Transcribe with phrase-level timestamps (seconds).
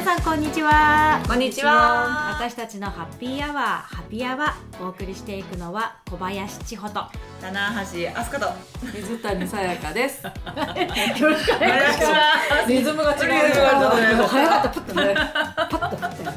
[0.00, 1.22] 皆さんこんにちは。
[1.28, 2.32] こんにちは。
[2.34, 7.04] 私たちのハッピーアワーハッピーアワーお送りしていくのは小林千穂と。
[7.38, 8.48] 棚橋飛鳥と。
[8.94, 10.24] 水谷さやかです。
[10.24, 12.72] よろしくお願いします。
[12.72, 13.18] リズムが違う。
[13.18, 15.14] リズムが違う早かったパッとね。
[15.14, 16.32] パッと振ってね。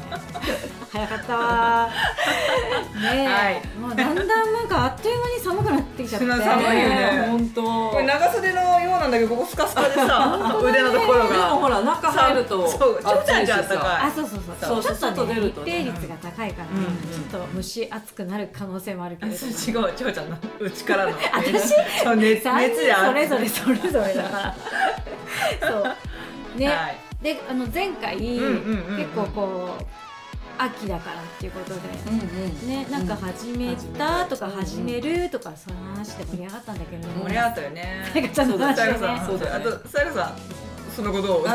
[0.92, 1.90] 早かったわ
[3.02, 3.62] ねえ、はい
[3.96, 6.26] だんだんなんかあっという間に寒くなってきちゃって。
[6.44, 7.26] 寒いよね。
[7.28, 7.62] 本当。
[7.90, 12.68] これ長袖のようなんだけどここスカスカでさ 腕のところでもがほら中入ると。
[12.68, 14.06] そうちょっとじゃあったかい。
[14.06, 14.82] あそうそうそう。
[14.82, 14.96] そう。
[14.96, 15.78] ちょっとね外出るとね。
[15.78, 19.52] 密閉率が高いからちょっと蒸し暑くなる可能性もあるけれども。
[19.52, 21.12] 違うちょうちゃんの内からの。
[21.32, 21.74] 私？
[22.02, 24.54] そう熱3熱や人それぞれそれぞれだから。
[25.60, 26.58] そう。
[26.58, 26.96] ね、はい。
[27.22, 30.03] であの前回、結構こう
[30.58, 32.68] 秋だからっていうことで、うんうん。
[32.68, 34.52] ね、なんか始めたとかうん。
[34.52, 38.04] 始めるとかその話で盛り上がったんだけれども盛り上がったよね。
[38.12, 39.26] さやかちゃんの話さでねやかさん。
[39.26, 39.64] そうだよね。
[39.66, 40.32] あとさやかさん
[40.94, 41.42] その後どう？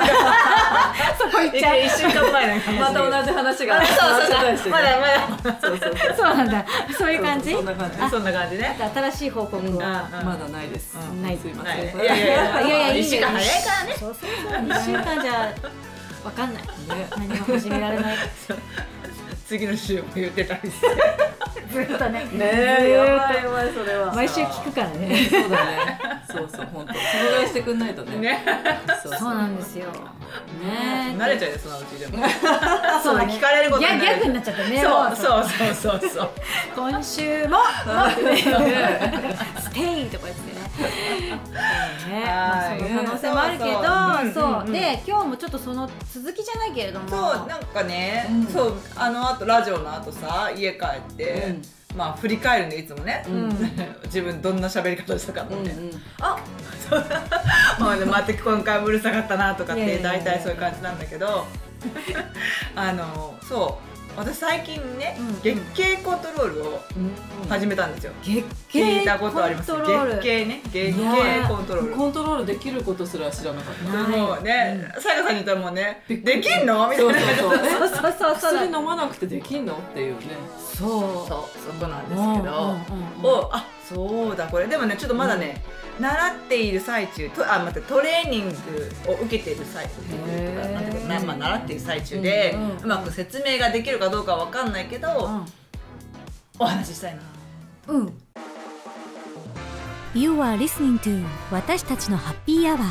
[1.17, 1.79] そこ行っちゃう。
[1.79, 3.79] 一週間前の話また同じ話が。
[3.81, 4.69] あそうそうそう。
[4.69, 5.59] まだまだ。
[5.61, 6.15] そうそうそう。
[6.17, 6.65] そうなんだ。
[6.97, 7.53] そういう感じ？
[7.53, 7.97] そんな感じ。
[8.09, 8.77] そんな感じね。
[8.93, 10.97] 新しい報告うんは、まだないです。
[10.97, 11.23] うん。
[11.23, 11.37] ない。
[11.37, 11.97] すいません。
[11.97, 12.05] ない。
[12.05, 12.25] いやいや
[12.65, 12.95] いや。
[12.97, 13.95] 一週間早いからね。
[13.97, 14.61] そうそうそう。
[14.61, 15.53] 2週間じゃ
[16.23, 16.63] わかんない。
[16.63, 16.69] ね。
[17.17, 18.17] 何も始められない。
[19.47, 20.87] 次の週も言ってたりして。
[21.73, 22.23] ずっとね。
[22.33, 24.13] ねえ、やばいやばいそれは。
[24.13, 25.27] 毎週聞くからね。
[25.29, 25.99] そうだね。
[26.31, 26.93] そうそう本当。
[26.93, 28.17] そのぐらいしてくんないとね。
[28.17, 28.45] ね。
[29.03, 29.85] そうそうなんですよ。
[30.61, 32.23] ね慣れちゃうよそのうちでも。
[33.03, 33.33] そうだね。
[33.33, 34.11] 聞かれることギになる。
[34.11, 34.81] ャギャグになっちゃってね。
[34.81, 36.29] そうもそうそうそうそう。
[36.75, 37.57] 今週も
[39.59, 40.87] ステイとか言ってね。
[42.09, 47.09] ねまあ、はいその可能性もあるけどそうで今日もちょっとその続きじゃないけれども。
[47.09, 48.45] そうなんかね、うん。
[48.47, 51.97] そうあのあとラジオの後さ家帰って、うん。
[51.97, 53.49] まあ振り返るんでいつもね、うん。
[54.05, 56.01] 自分どんな喋り方したかって、うんうん。
[56.21, 56.37] あ
[57.79, 61.45] まあでまた今回もうるさかったなとかって大体そういう感じなんだけど。
[62.75, 63.88] あのそう
[64.19, 66.81] 私最近ね、うん月経コントロールを
[67.47, 71.95] 始めたんですよ、月経聞いたことあります月経ね月経コントロール。
[71.95, 74.07] コントロールできることすら知らなかった。
[74.17, 76.89] もうね、さやかさんに言ったらもうね、できんの？
[76.89, 77.13] みたいな。
[77.37, 79.73] そうそうそう薬 飲まなくてできんの？
[79.73, 80.19] っていうね。
[80.77, 80.89] そう。
[80.89, 82.75] そう、そこなんですけど。
[83.23, 84.67] お、あ、そうだ、これ。
[84.67, 85.63] でもね、ちょっとまだね、
[85.99, 88.51] 習っている最中、と、あ、待って、トレーニング
[89.07, 89.91] を受けている最中
[90.31, 95.09] へーなんていうかなまあ、習っている最中で、うんうんうまく説明ができるかどうかわかんないけど、
[96.59, 97.21] お話ししたいな。
[97.87, 98.13] うん、うん
[100.15, 102.83] You are listening to 私たちのハッピーアワー。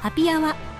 [0.00, 0.73] ハピアワね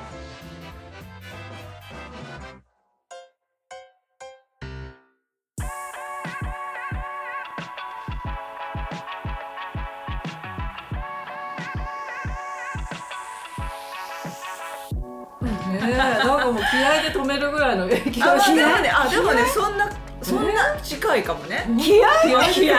[17.34, 19.90] めるぐらいの影響あ、まあ、しでもね、あ、でもね、そんな、
[20.22, 21.66] そんな近いかもね。
[21.78, 22.76] 気合気合っていう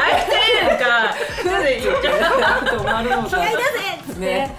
[0.80, 3.30] か、ちょっと言っちゃう止まるのか。
[3.30, 3.56] 気合い
[4.08, 4.56] 出せね。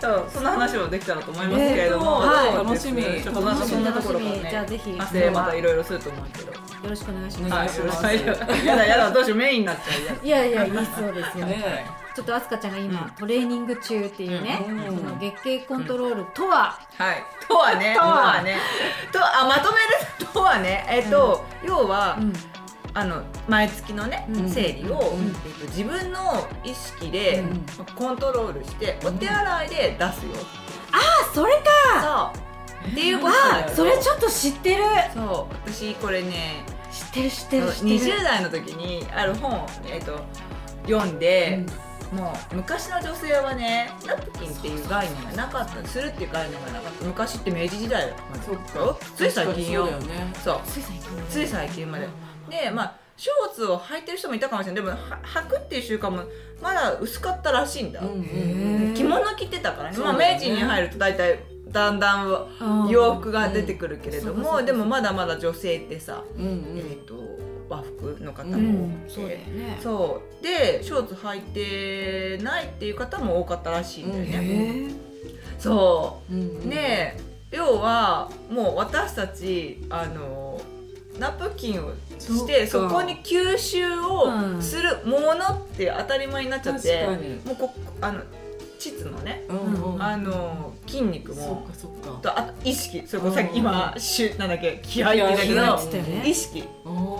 [0.00, 2.22] そうそんな話もできたらと思いますけれども、
[2.56, 3.02] 楽しみ。
[3.22, 4.50] そんなところから楽しみ。
[4.50, 4.92] じゃあぜひ。
[4.92, 5.06] ま
[5.44, 6.52] たいろいろすると思うけど、
[6.84, 8.26] よろしくお願いします、お願いしますはい、
[8.66, 10.26] やだやだどうしようメインになっちゃう。
[10.26, 11.86] いやいやいいそうですよ、ね。
[12.14, 13.10] ちょっとあすかちゃんが今、うん。
[13.12, 14.98] トレーニング中っていうね、うん。
[14.98, 17.24] その月経コントロールとは、はい。
[17.48, 18.58] とはねととははね。
[19.10, 19.78] とあまとめ
[20.26, 20.32] る？
[20.32, 22.32] とはねえっと、要は、うん。
[22.92, 24.50] あの毎月のね、うん。
[24.50, 27.64] 生理を、うんえっと、自分の意識で、うん。
[27.96, 30.32] コントロールしてお手洗いで出すよ、
[30.92, 31.54] あそれ
[31.94, 32.32] か。
[32.34, 32.44] そう。
[32.86, 34.84] っていうことあそれちょっと知ってる。
[35.14, 35.54] そう。
[35.72, 36.73] 私これね知
[37.14, 38.16] ってる知ってる知ってる。
[38.18, 40.18] 20代の時にある本を、えっと
[40.86, 41.64] 読んで、
[42.12, 47.04] もう昔の女性はねナプキンっていう概念がなかったするっていう概念がなかった。
[47.04, 48.42] 昔って明治時代まで。
[48.44, 48.98] そっか。
[49.16, 49.88] つい最近よ。
[50.42, 52.08] そうつい最近つい最近まで。
[52.50, 54.84] でまあショーツを履いてる人もいたかもしれない。
[54.84, 56.24] でもは履くっていう習慣も
[56.60, 59.98] まだ薄かったらしいんだ、うん着物着てたからね。
[59.98, 61.38] まあ、明治に入ると大体
[61.68, 66.78] だんだんうん洋服が出てくるけれども、でもまだまだ女性ってさ、うんうん。
[66.78, 67.14] えー、と
[67.68, 68.94] 和服の方うもん。
[69.06, 69.80] 多くてそうだよね。
[69.82, 70.42] そう。
[70.42, 71.40] でショーツ履い
[72.38, 74.92] てないっていう方も多かったらしいんだよね、
[75.58, 76.34] そう。
[76.34, 76.66] んうん。
[76.66, 77.16] うで
[77.50, 80.60] 要はもう私たちあの
[81.18, 84.62] ナプキンをしてそこに吸収をうん。
[84.62, 87.06] するものって当たり前になっちゃって、
[87.44, 88.20] もうこあの
[88.92, 90.02] 膣のね、うんうん。
[90.02, 91.66] あの筋肉そも
[92.22, 93.06] とあと意識。
[93.06, 96.28] それこそさっうんき今しゅなんだっけ気合って言ったけどね。
[96.28, 96.64] 意識。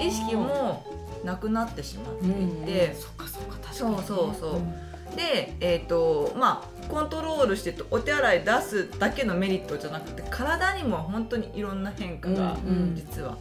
[0.01, 0.85] 意識も
[1.25, 4.35] なくなってしまっていて、そっかそっか確かそうにねそう。
[4.41, 12.95] そう、でえっ、とまあコントロールしてお手洗い出すだけのメリットじゃなくて体にも本当にいろんな変化がうんうん。
[12.95, 13.39] 実は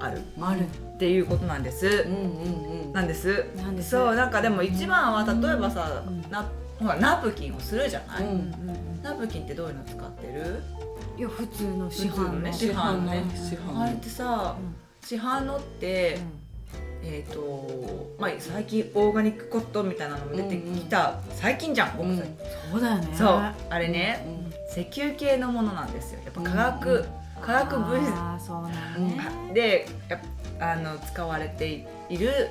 [0.00, 0.18] ある。
[0.94, 1.86] っていうことなんです。
[1.86, 2.16] うんう
[2.82, 2.92] んうん。
[2.92, 3.46] なんです。
[3.56, 3.90] なんです。
[3.90, 6.44] そうなんかでも一番は例えばさ、うんな
[6.78, 8.30] ほらナプキンをするじゃない、うん。
[8.30, 10.62] うんうんナプキンってどういうの使ってる？
[11.18, 12.40] いや普通の市販の。
[12.40, 12.52] ね。
[12.52, 13.18] 市販のね。
[13.18, 14.56] うん市販あれってさ、
[15.04, 16.18] 市販のって、
[17.02, 22.16] えっ、とまあ最近オーガニックコットンみたいなのも出てきた、最近じゃん僕、うん。
[22.18, 23.08] そうだよね。
[23.14, 23.28] そう
[23.70, 26.20] あれね、うん石油系のものなんですよ。
[26.24, 27.04] やっぱ化学、うん
[27.42, 29.54] 化学物質。
[29.54, 30.20] でやっ
[30.58, 32.48] ぱあの使われている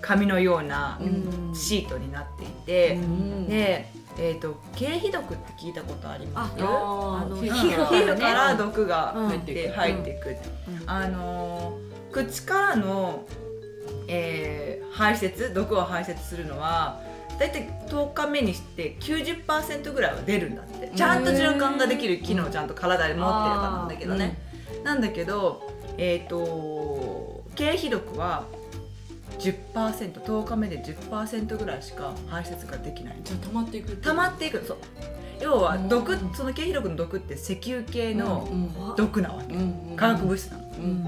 [0.00, 1.54] 紙のようなうん。
[1.54, 3.48] シートになっていて、うん。
[3.48, 6.54] で、えー、と経皮毒って聞いたことあります？
[6.62, 10.90] ああの皮皮膚から毒がうん入って,、入っていく、うん。
[10.90, 13.24] あのー口からの、
[14.08, 17.00] えー排泄毒を排泄するのは
[17.38, 20.90] だいたい10日目にして90%ぐらいは出るんだって。
[20.94, 24.36] ちゃんと循環ができる機能をちゃんと体で持ってるからなんだけどね、
[24.82, 25.62] なんだけど
[25.96, 28.44] えっ、と経皮毒は
[29.40, 33.16] 10%10 日目で10%ぐらいしか排泄ができない。
[33.24, 34.64] じゃあ溜まっていく溜まっていく。
[34.64, 34.76] そう。
[35.40, 36.34] 要は毒うん。
[36.34, 40.64] その経皮毒の毒って石油系のうん毒なわけ、うん化学物質なの。
[40.64, 41.04] うん。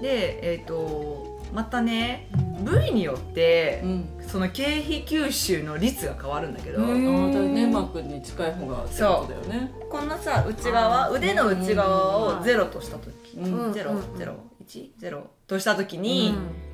[0.00, 2.28] で、えー、とまたね
[2.60, 4.08] 部位によってうん。
[4.26, 9.72] その経費吸収の率が変わるんだけど、粘膜に近い方がってことだよね。
[9.90, 14.16] このさ内側腕の内側うんをゼロとした時、うんゼロうん。
[14.16, 14.34] ゼロ。
[14.60, 16.71] 一ゼロとした時に、うん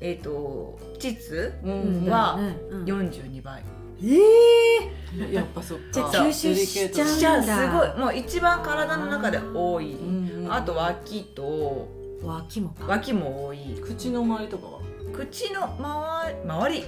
[0.00, 2.38] えっ、と膣うんは
[2.70, 2.80] うん。
[2.80, 2.84] うん。
[2.84, 3.62] 42倍、
[4.02, 6.00] えやっぱそっか。
[6.08, 7.16] 吸収しちゃうんだ。
[7.18, 7.98] じゃあすごい。
[7.98, 10.52] もう一番体の中で多い、うんうん。
[10.52, 12.86] あと脇とー、脇もか。
[12.86, 13.58] 脇も多い。
[13.82, 14.80] 口の周りとかは？
[15.12, 16.84] 口の周り周り？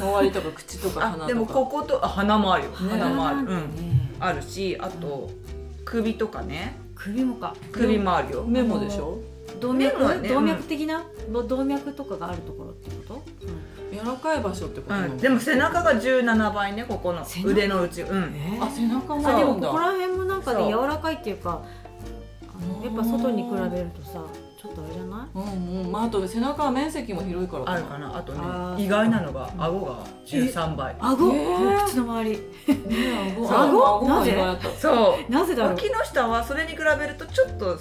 [0.00, 1.24] 周りとか口とか鼻とか。
[1.24, 2.70] あでもこことあ鼻もあるよ。
[2.70, 3.46] ね鼻もある、うん。
[3.46, 5.30] ねあるしあと
[5.84, 6.76] 首とかね。
[6.94, 7.54] 首もか。
[7.72, 8.44] 首もあるよ。
[8.46, 9.18] 目もでしょ？
[9.60, 13.22] 動目もね脈動脈的な動脈とかがあるところってこと？
[13.90, 17.48] 柔らかい場所ってことうん、でも背中が17倍ねここの背中？
[17.50, 18.02] 腕の内。
[18.02, 18.34] うん。
[18.36, 19.22] えあ背中も。
[19.22, 21.62] でもここら辺もなんかね柔らかいっていうか
[22.42, 24.24] あのやっぱ外に比べるとさ
[24.60, 25.38] ちょっとあれじゃない？
[25.38, 25.92] うんうん。
[25.92, 28.16] まああと背中は面積も広いからあるかな。
[28.16, 30.96] あとね意外なのが顎が13倍。
[30.98, 31.84] 顎、えー。
[31.86, 32.36] 口の周り。
[32.36, 33.48] ね顎。
[33.48, 33.98] 顎？
[34.00, 34.36] 顎なぜ
[34.78, 35.32] そう。
[35.32, 35.72] なぜだろう？
[35.74, 37.78] 脇の下はそれに比べるとちょっと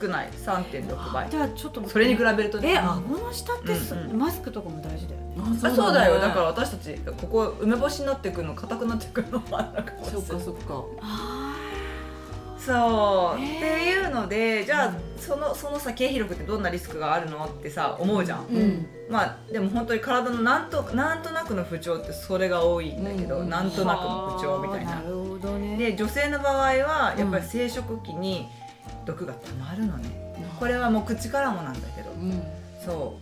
[0.00, 0.30] 少ない。
[0.30, 1.30] 3.6倍。
[1.30, 2.72] じゃあちょっとそれに比べるとね。
[2.74, 4.18] え顎の下ってす、うんうん。
[4.18, 5.58] マスクとかも大事だよね。
[5.62, 6.20] あそうだよ。
[6.20, 10.84] だからら私たちここ梅干しになってくるの硬くなってくるのもあるのかもしれないそっかそっか。
[11.02, 11.54] あ
[12.58, 18.86] そう、へーっていうのでじゃあそのそのさ経費力ってどんなリスクがあるのってさ思うじゃん、うん。
[19.08, 23.48] まあでも本当に体のなんとなんとなくの不調ってそれが多いんだけど、うん。
[23.48, 24.96] なんとなくの不調みたいな。
[24.96, 25.76] なるほどね。
[25.76, 28.48] で女性の場合はやっぱり生殖期に
[29.08, 30.34] 毒がたまるのね。
[30.60, 32.10] これはもう口からもなんだけど。
[32.10, 32.42] うん。
[32.84, 33.16] そ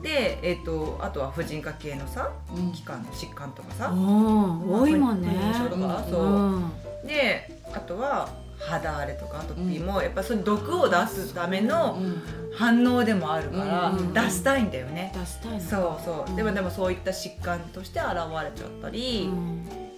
[0.00, 0.02] う。
[0.02, 2.72] でえっ、とあとは婦人科系のさうん。
[2.72, 5.28] 器官疾患とかうさ、ん多いもんね。
[5.70, 6.72] とか、そう、うん
[7.06, 12.22] であとは肌荒れとかアトピーもやっぱその毒を出すためのうん。
[12.54, 18.08] 反応でもあるからうん出したいんだよね、出したいのそうそう、うんでもでもそういった疾患として現
[18.44, 19.30] れちゃったり、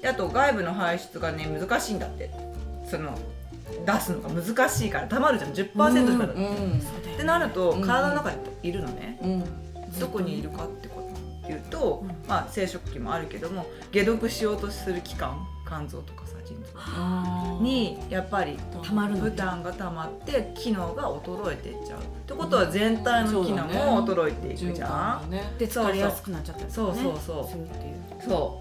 [0.09, 2.31] あと外部の排出がね難しいんだって。
[2.89, 3.19] その
[3.87, 5.53] 出すのが難しいからたまるじゃん。
[5.53, 9.99] 10%しかだ、うんっそうだよてなるとうん体の中にいるのね、うん。
[9.99, 12.09] どこにいるかってことっていうと、うん。
[12.29, 17.63] まあ生殖器もあるけども解毒しようとする器官肝臓とかさ腎臓あー。
[17.63, 22.01] にやっぱりたまるの負担が溜まって機能が衰えていっちゃう。
[22.01, 28.27] ってことは全体の機能も衰えていくじゃん、で疲れやすくなっちゃったりそうそうそう。
[28.27, 28.61] そ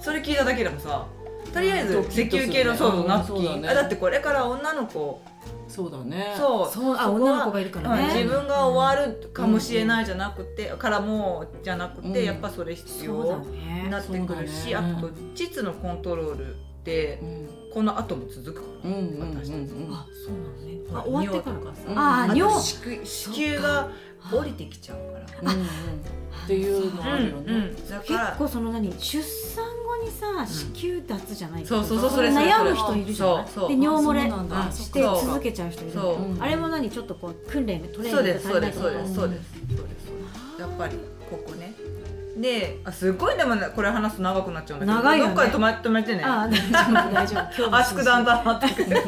[0.00, 0.02] う。
[0.02, 1.06] それ聞いただけでもさ
[1.52, 3.06] とりあえず石油系のそう
[3.44, 5.20] だねあだってこれから女の子。
[5.68, 6.34] そうだね。
[6.36, 6.72] そう。
[6.72, 8.02] そうあ女の子がいるからね。
[8.02, 8.08] うん。
[8.08, 12.24] 自分が終わるかもしれないじゃなくて、からもうじゃなくて、うん。
[12.24, 13.84] やっぱそれ必要ね。
[13.84, 17.48] になってくるし、あと膣のコントロールってうん。
[17.72, 20.80] この後も続くから、私たちうんあそうなのね。
[20.92, 21.74] あ終わってからか。
[21.74, 21.82] さ。
[21.88, 21.98] うん。
[21.98, 23.90] ああ尿と子宮子宮が
[24.30, 25.52] 降りてきちゃうから。
[26.32, 27.72] うんうんっていうのあるよね。
[27.88, 33.44] だか結ら構その何出産後にさ子宮脱じゃないけどそうそうそうさそれそれ悩む人いるじゃない？
[33.46, 33.68] そうそう。
[33.68, 35.20] で尿漏れしてそう。
[35.26, 36.00] 続けちゃう人いる。
[36.40, 39.90] あれも何ちょっとこう訓練トレーニンそうでグそうですそうですそうですそうで
[40.56, 40.60] す。
[40.60, 40.96] やっぱり
[41.30, 41.74] ここね。
[42.36, 44.98] であすごいでもねこれ話すと長くなっちゃうんだけど。
[44.98, 45.34] 長いよね。
[45.34, 46.24] どっかで止め止めてね。
[46.24, 47.40] あ大丈夫大丈夫。
[47.68, 48.90] 今日熱くだんだんなってくる。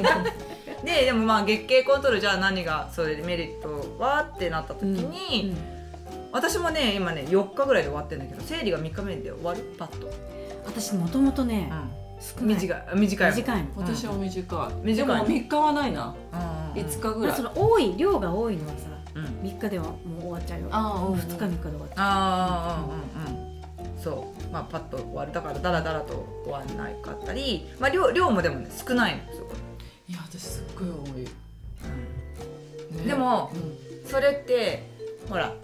[0.85, 5.57] ででもまあ月経コントロールじゃあ何がそれでメリットはってなった時に、
[6.35, 9.61] 私もね今ね4日ぐらいで終わってんだけど生理が3日目で終わる？
[9.79, 10.11] パッと。
[10.67, 11.71] 私もともとね、
[12.19, 12.57] 少ない。
[12.57, 12.85] 短い。
[12.97, 16.17] 短い短いの私は短い、短いでも3日はないな。
[16.33, 17.37] うん5日ぐらい。
[17.37, 19.25] その多い量が多いのはさうん。
[19.49, 20.69] 3日ではもう終わっちゃうよ。
[20.73, 21.21] あーうんうん。
[21.21, 22.85] 2日3日で終わっちゃああ
[23.27, 24.53] うんうんうんそう。
[24.53, 25.33] まあパッと終わる。
[25.33, 29.55] だからダラダラと終わんないかったりまあ量量もでもね少ないのすごい
[30.09, 33.05] いや私すっごい多い、ね。
[33.07, 34.09] でもうん。
[34.11, 34.89] それって
[35.29, 35.55] ほら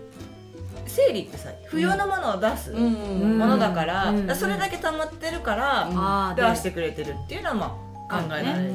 [0.91, 7.77] 生理ってさ不要なものを出すものだから,、うんそれだけ溜まってるから、出してくれてるっていうのはま
[8.09, 8.75] あ考えられる、う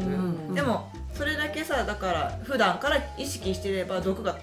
[0.51, 4.38] んでもそれだけさだから普段から意識してれば毒が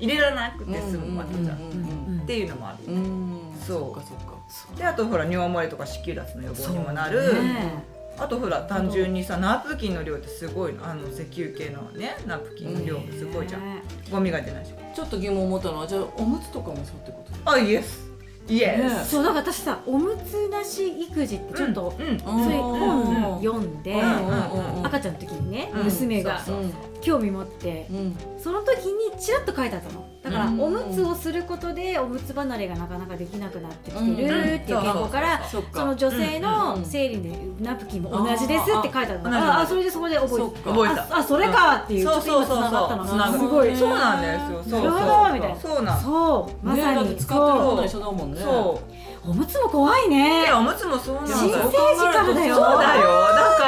[0.00, 2.94] 入れられなくて済むわけじゃん、っていうのもあるうん。
[2.96, 4.00] うんそうか。
[4.06, 10.86] そっかであとほら尿漏れとか子宮脱の予防にもなる、ねあとほら単純にさナプキンの量ってすごいの。
[10.86, 14.72] あの石油系のねナプキンの量もすごいじゃん、ねゴミが出ないし。
[14.94, 17.50] ちょっと疑問を持ったのはじゃあおむつとかもそうってこと？
[17.50, 18.08] あイエス。
[18.48, 22.06] イエねス、そうだから私さおむつなし育児ってちょっと、うん。
[22.08, 22.18] うん。
[22.18, 23.42] それ本うん。
[23.42, 24.00] 読んで、うん。
[24.00, 24.78] うん。
[24.78, 24.86] うん。
[24.86, 25.84] 赤ちゃんの時にね、うん。
[25.84, 26.40] 娘が。
[26.40, 28.16] そううん興味持ってうん。
[28.38, 30.06] その時にちらっと書いてあったの。
[30.22, 30.60] だから、うん。
[30.60, 34.14] おむつをすることでおむつ離れがなかなかできなくなってきてるうん。
[34.14, 36.42] っていう傾向から、その女性うん。
[36.42, 40.70] の生理でナプキンも同じですって書いてあるのああそれでそこで覚えそってか。
[40.70, 41.02] 覚えた。
[41.02, 43.76] ああそれかっていう、そうちょっとそうそう今つながったのがるすごい。
[43.76, 44.80] そうなんですよ。
[44.82, 45.56] そうそうみたいな。
[45.60, 46.00] そうなん。
[46.00, 46.66] そう。
[46.66, 47.16] まねさに。
[47.16, 48.80] 使ってるもその一緒だもんねそ
[49.24, 49.28] う。
[49.28, 50.46] うおむつも怖いね。
[50.46, 52.54] でおむつもそうなんだ新よ生児からだよ。
[52.54, 53.02] そうだよ。
[53.02, 53.66] だかだか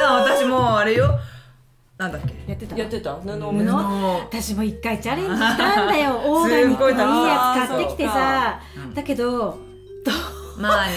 [0.00, 1.18] ら私もうあれよ
[2.02, 2.34] なんだっけ？
[2.50, 2.76] やってた？
[2.76, 3.14] やってた？
[3.16, 3.52] 布お布？
[3.52, 6.20] むつ私も一回チャレンジしたんだよ。
[6.24, 8.60] オーガニックのいいやつ買ってきてさ。
[8.76, 8.94] うん。
[8.94, 9.58] だけど
[10.58, 10.94] まあ ね。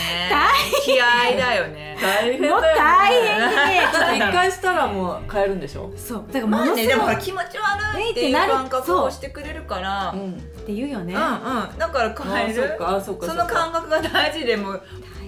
[0.83, 1.05] 気合
[1.38, 1.97] だよね。
[2.01, 5.91] 大変だよもう大変で 一回したらもう買えるんでしょ？
[5.95, 6.25] そう。
[6.27, 9.05] だからまあねでも気持ち悪いっていう感覚そう。
[9.05, 10.12] をしてくれるから。
[10.13, 10.31] うん。
[10.31, 10.35] んっ
[10.65, 11.13] て言うよね。
[11.13, 12.63] うんだから変える？
[12.63, 13.25] あそっかあそっか。
[13.27, 14.81] その感覚が大事でもう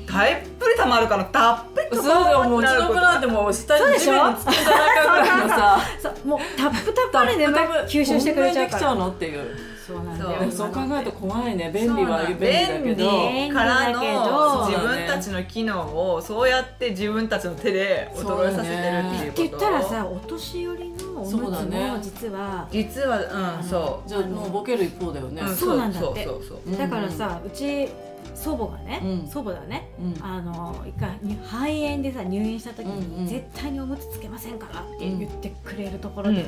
[0.07, 5.25] たっぷりたまるからたっぷりそうだよもううちの子なんてもう下に地面につけた中ぐら。
[5.25, 5.79] いのさ
[6.25, 7.53] もうタップタップでね
[7.87, 8.87] 吸収してくれちゃうから。
[8.87, 9.45] こんなにできちゃう。
[9.45, 9.55] のっていう
[9.87, 13.09] そうなんだそうよでもそう考えると怖いね便利は便利だけど。
[13.53, 19.43] からの便利だけど自分たちの機能をそうやって自分たちの手で衰えさせてるっていうこと。
[19.43, 24.09] って言ったらさお年寄りのおむつそうだねも実は実はうんそう。
[24.09, 25.41] じゃあもうボケる一方だよね。
[25.41, 25.55] うん。
[25.55, 26.25] そうなんだって。
[26.25, 27.89] そうそうそうだからさうち
[28.37, 29.27] 祖母がね、うん。
[29.27, 29.89] 祖母だね。
[29.99, 30.23] うん。
[30.23, 33.27] あの一回に肺炎でさ入院した時に、うんうん。
[33.27, 36.45] 絶対におむつつけませんからって言ってくれるところで、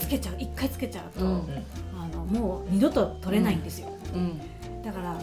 [0.00, 1.32] つけちゃう一回つけちゃうと、うん
[1.98, 4.38] あのもう二度と取れないんですよ、うん。
[4.82, 5.20] だからもう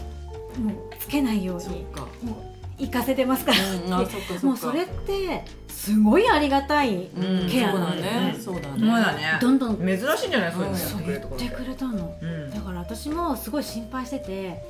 [0.98, 1.84] つけないように
[2.22, 3.96] もう行かせてますから
[4.42, 7.48] もうそれってすごいありがたいうん。
[7.48, 8.36] ケアそうだなんだよね。
[8.38, 9.38] そうだそうだね。
[9.40, 9.78] どんどん。
[9.78, 10.52] 珍しいんじゃない？
[10.52, 12.16] そういうのやそうってくれたの。
[12.20, 12.50] うん。
[12.50, 14.62] だから私もすごい心配してて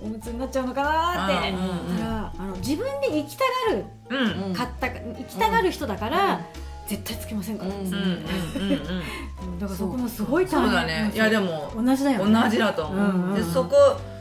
[0.00, 1.50] おむつになっちゃうのかなって。
[1.50, 1.62] うんう
[1.92, 1.98] ん。
[1.98, 4.54] だからあの自分で行きたがるうんうん。
[4.54, 6.40] 買った行きたがる人だから、
[6.86, 7.70] 絶対つけませんから、
[9.60, 10.60] だからそこもすごい大変。
[10.60, 11.10] そうだね。
[11.14, 12.42] いやでも同じだよね。
[12.42, 13.76] 同じだと思う、でそこ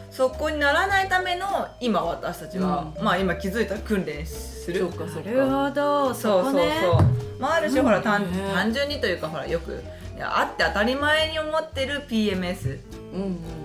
[0.10, 1.46] そこにならないための
[1.80, 3.04] 今私たちは、うん。
[3.04, 4.80] まあ今気づいたら訓練する。
[4.80, 6.14] そうかそうなるほど。
[6.14, 7.18] そそうこそうねそう。
[7.40, 9.84] まあある種ほら単ね単純にというかほらよく
[10.20, 13.07] あって当たり前に思ってる PMS うん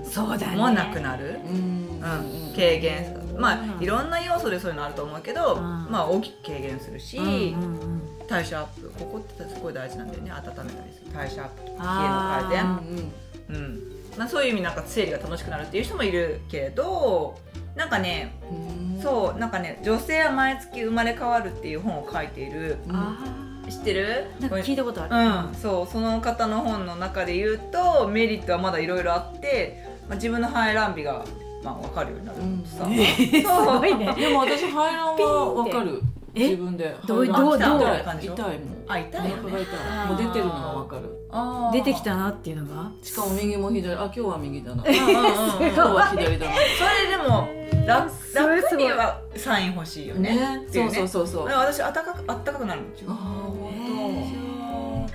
[0.05, 0.57] そうだね。
[0.57, 1.53] もなくなる、うん。
[1.53, 4.11] うん、軽減まあいろん。
[4.11, 5.61] な要素でそういうのあると思うけど、うん。
[5.91, 7.55] まあ大きく軽減するし、
[8.29, 10.09] 代謝アップここってすごい大事なん。
[10.09, 12.83] だよね温めたりする代謝アップとか冷えのうん。
[12.83, 13.13] 改善
[13.49, 13.81] うん。
[14.19, 14.75] まあ、そういう意味なん。
[14.75, 17.39] か生理が楽しくなるっていう人もいるけれど
[17.77, 17.89] なん。
[17.89, 19.03] かねうん。
[19.03, 19.51] そうなん。
[19.51, 22.97] かね女性は毎月生まれ変わるっていう本を書いているうん。
[22.97, 23.17] あ
[23.71, 24.27] 知ってる？
[24.39, 31.25] ーなんか聞いたことある、うん、そうその方の本の中で言うとメリットはまだいろいろあって、まあ、自分の排卵日が、
[31.63, 34.13] まあ、分かるようになるとさ、 すごいね。
[34.15, 36.01] でも私排卵はわかる。
[36.35, 36.49] え？
[36.49, 36.97] 自分で。
[37.07, 37.79] どうどうどう？
[37.79, 38.03] 痛い。
[38.03, 38.59] 感じ痛いもん。
[38.89, 39.43] あ痛いよね。
[39.43, 41.03] もう出てるのがわかる。
[41.31, 41.73] あー。
[41.75, 42.91] 出てきたなっていうのが？
[43.03, 43.95] しかも右も左。
[43.95, 44.83] あ今日は右だな。
[44.83, 45.13] うんうんうんうん。
[45.13, 46.53] 今日は左だな。
[46.55, 46.61] そ
[47.05, 47.49] れでも
[47.87, 50.35] 楽楽にはサイン欲しいよね。
[50.37, 50.67] ね。
[50.73, 51.49] そうそうそうそう。
[51.49, 53.11] で私あったかくあったかくなるんですよ。
[53.11, 55.09] あ本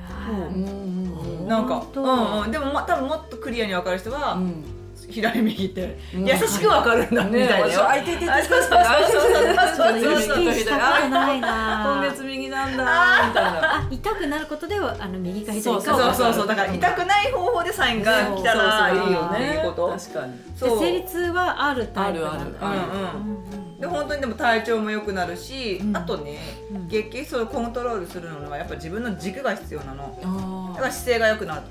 [0.00, 2.50] あー当うんうなんかうんうん。
[2.50, 4.64] でもま多分もっとクリアに分かる人は、うん
[5.10, 5.98] 左右って。
[6.14, 6.24] うん。
[6.24, 26.38] 優しく分かるんだみたいだよ、ねあいててててあそうそうそうそうそう意識したことないな今月右なんだみたいなあ痛くなることではあの右か左かそうそうそうそうだから痛くない方法でサインが来たらいいよねいうこと確かにそう生理痛はあるタイプなんだあるうんうんうんで本当にでも体調も良くなるし、うんあとね、
[26.72, 30.28] うん月経そをコントロールするのはやっぱ自分の軸が必要なのだ
[30.76, 31.62] あから姿勢が良くなる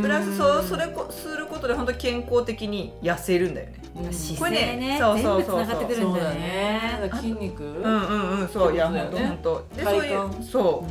[0.00, 3.74] プラスそうそれこすることで本当に健康効的に痩せるんだよね。
[3.94, 4.12] うん。
[4.12, 4.96] 姿勢ね。
[4.98, 5.86] そうそうそうそう。
[5.86, 7.10] てくるんだよね。
[7.14, 7.62] 筋肉。
[7.64, 8.48] うんうんうん。
[8.48, 8.74] そう。
[8.74, 10.86] いや本当本当でそういうそ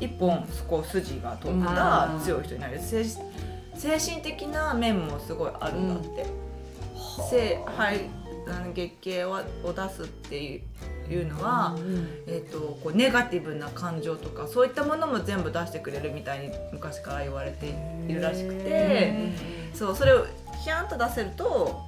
[0.00, 0.04] う。
[0.04, 2.80] 一本こう筋が通った強い人になる。
[2.80, 6.26] 精精神的な面もすごいあるんだって、
[7.30, 8.00] せはい
[8.48, 10.62] あの月経をを出すって
[11.08, 11.76] いうのは、
[12.26, 17.74] えー、とこうネガティブな感情とかそういったものも全部出してくれるみたいに昔から言われて
[18.08, 19.62] いるらしくて。
[19.74, 20.26] そうそれを
[20.62, 21.82] ヒャンと出せると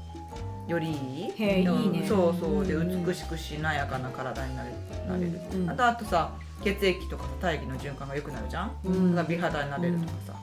[0.67, 1.33] よりいい？
[1.43, 2.01] へえいいね。
[2.01, 2.09] うん。
[2.09, 2.67] そうそう。
[2.67, 4.71] でうん美しくしなやかな体になれ
[5.07, 5.71] なれる、うんうん。
[5.71, 9.27] あとあとさ血液とかさ大気の循環が良くなるじゃん、うん。
[9.29, 10.35] 美肌になれるとかさ、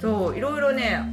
[0.00, 1.04] そういろいろね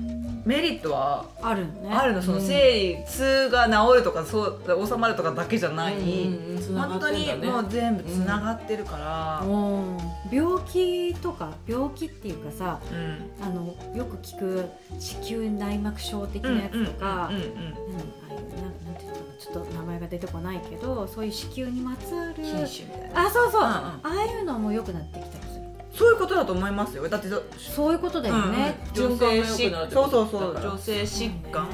[0.46, 1.89] メリットはあるのね。
[1.91, 2.22] あるの。
[2.22, 9.98] その生理痛が治るとかそう収まるとかだけじゃない、うんうん本当にもう全部つながってるから、うん。
[10.31, 13.31] 病気とか病気っていうかさうん。
[13.43, 14.69] あのよく聞く
[15.00, 17.31] 子宮内膜症的なやつとか、
[19.39, 22.36] ちょっと名前が出てこないけどそういう子宮にまつわる
[23.15, 23.74] あそうそう、うんうん。
[23.74, 25.38] ああいうのも良くなってきた
[26.00, 27.10] そういうことだと思いますよ。
[27.10, 30.41] だってそそういうことだよね、うんうん、循環が良くなるってことそうそう。
[30.53, 31.68] そう女性疾患。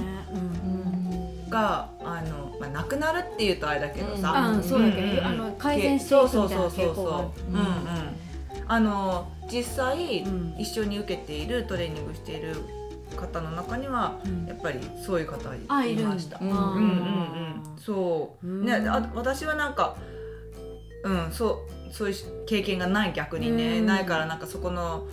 [1.47, 5.09] があの、まあ、なくなるっていうとあれだけどさ、あそうだけど、うん。
[5.09, 7.65] うんうんあの改善していくみたいなそうそうそうそう傾向があるうんうん。
[8.67, 10.55] あの実際、うん。
[10.57, 12.55] 一緒に受けているトレーニングしている
[13.15, 14.47] 方の中にはうん。
[14.47, 16.39] やっぱりそういう方あいました。
[16.41, 19.95] うんうんうんうん、そう、うんねあ私はなんか
[21.03, 23.85] うんそうそういう経験がない逆にね、うん。
[23.85, 25.07] ないからなんかそこの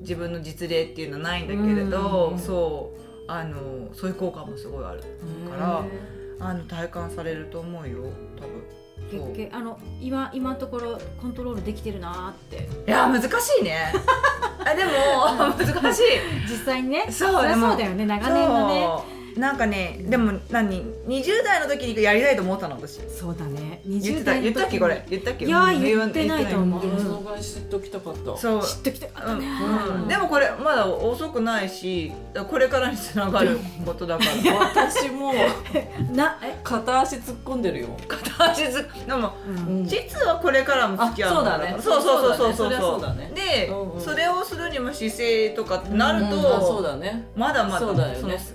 [0.00, 2.38] 自分の実例っていうのはないんだけれど、うん。
[2.38, 5.02] そうあのそういう効果もすごいある
[5.50, 5.84] から
[6.40, 8.04] あの体感されると思うよ
[8.40, 8.78] 多分。
[9.52, 12.68] あの今今のところコントロールできてるなーって。
[12.86, 13.92] いや難しいね。
[14.60, 16.02] あでも難しい。
[16.46, 17.06] 実際にね。
[17.10, 18.04] そうそうだよね。
[18.04, 22.98] 長年のねなんかねでも何？20代の時にやりたいと思ったの私。
[23.08, 23.80] そうだね。
[23.86, 25.04] 言って20た代言ったっけこれ？
[25.08, 25.44] 言ったっけ？
[25.46, 26.82] いやうん言ってないと思う。
[27.40, 28.62] 知っときたかったそう。
[28.64, 32.12] 知っときたかったでもこれまだ遅くないし
[32.50, 34.54] これからにつながることだから。
[34.58, 35.32] 私も
[36.12, 37.88] なえ、片足突っ込んでるよ。
[38.08, 39.34] 片足ずでも
[39.68, 39.84] うん。
[39.86, 41.76] 実はこれからも付き合うそうだね。
[41.78, 43.00] そうそうそうそうそう。
[43.00, 43.30] だね。
[43.34, 44.00] で、うんうん。
[44.00, 46.56] それをするにも姿勢とかってなると、うん。
[46.56, 47.28] あそうだね。
[47.36, 47.88] まだまだ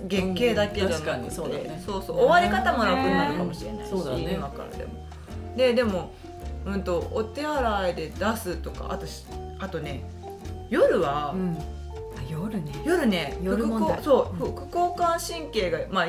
[0.06, 1.30] 月経だけじゃなくて、うん確かに。
[1.30, 1.82] そうだね。
[1.84, 2.16] そうそう。
[2.16, 4.34] 終わり方も楽になるかもしれないし、そうだね。
[4.34, 4.90] 今からでも。
[5.56, 6.10] ででも、
[6.66, 9.24] うん、とお手洗いで出すとかあとし
[9.60, 10.02] あとね
[10.68, 11.56] 夜は、うん、
[12.18, 12.72] あ夜ね。
[12.84, 16.06] 夜ね副夜そう副交感神経が、まあ、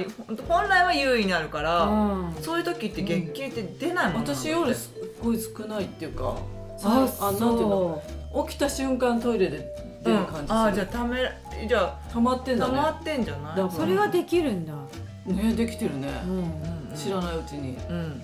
[0.47, 2.35] 本来は優位になるから、うん。
[2.41, 6.37] そういう時って月経って出ないもんなんだって私夜すっごい少ないっていうか
[6.83, 8.01] ああなんていうの？
[8.47, 11.17] 起きた瞬間トイレで出る感じする、うん、あじゃあため
[11.67, 12.73] じゃ溜まってんだね。
[12.73, 13.71] あ溜まってんじゃない？
[13.71, 14.73] それはできるんだ、
[15.25, 17.77] ねできてるね、うんうん知らないうちに。
[17.89, 18.21] うん。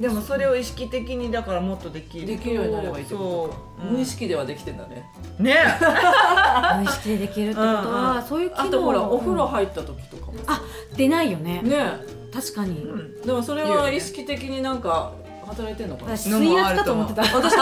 [0.00, 2.26] でもそれを意識的にだからもっとできる。
[2.26, 3.56] できるようになればいいってことか。
[3.78, 3.94] そう、うん。
[3.96, 5.04] 無意識ではできてんだね。
[5.38, 5.56] ね。
[6.78, 8.62] 無意識でできるってことは、うんそういう機能。
[8.62, 10.32] あとほらお風呂入った時とかも。
[10.46, 10.62] あ
[10.96, 11.60] 出ないよね。
[11.62, 11.98] ね。
[12.32, 13.22] 確かに、うん。
[13.22, 15.12] でもそれは意識的になんか
[15.46, 16.16] 働いてんのかな？
[16.16, 17.22] 私水圧だと思ってた。
[17.22, 17.40] 私も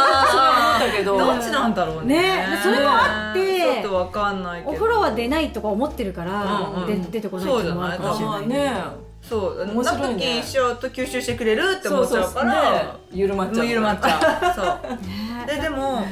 [0.79, 1.19] それは思ったけど。
[1.19, 2.17] どっちなんだろうね。
[2.17, 4.71] ねそれもあってちょっとわかんないけど。
[4.71, 8.45] お風呂は出ないとか思ってるから、うんうんで出てこないっていうのもあるかもしれない。
[8.45, 9.09] あね。
[9.21, 10.03] そう面白いね。
[10.03, 13.67] ナプキンしようと吸収してくれるって思っちゃうかねら緩まっちゃう。
[13.67, 14.55] 緩まっちゃう。
[14.55, 14.97] そう。
[15.07, 15.47] ね。
[15.47, 16.05] ででもうん。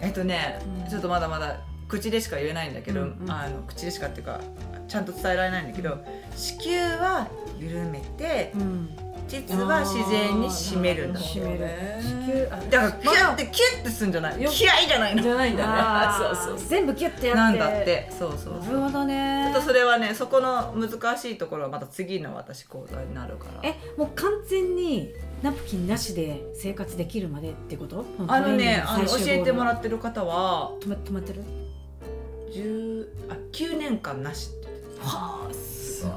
[0.00, 0.90] えっとねうん。
[0.90, 1.56] ちょっとまだまだ
[1.88, 3.30] 口でしか言えないんだけど、うんうん。
[3.30, 4.40] あの口でしかっていうか
[4.88, 5.98] ちゃんと伝えられないんだけど
[6.34, 8.96] 子宮は緩めてうん
[9.28, 12.48] 実は自然に締めるんだ締める。
[12.70, 14.42] だからキュッてキュッてすんじゃない？
[14.42, 15.22] よ気合いじゃないの。
[15.22, 16.68] じゃないんだねそうそう。
[16.68, 17.40] 全部キュッてやって。
[17.40, 18.08] なんだって。
[18.16, 18.52] そうそうそう。
[18.60, 23.68] なるほどちょねっとそれはねそこの難しいところはまた次の私講座になるから。
[23.68, 25.12] えもう完全に
[25.42, 28.04] ナプキンなしで生活できるまでってこと？
[28.28, 31.42] あのねあの教えてもらっってる方は止ま止まってる
[32.52, 34.66] ？10あ9年間なしって
[35.00, 35.52] はあ
[36.00, 36.10] すご